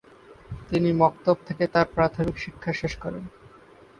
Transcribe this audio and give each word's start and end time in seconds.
তিনি 0.69 0.89
মক্তব 1.01 1.37
থেকে 1.47 1.63
তার 1.67 1.87
প্রাথমিক 1.95 2.35
শিক্ষা 2.37 2.71
শেষ 2.73 2.93
করেন। 2.95 3.23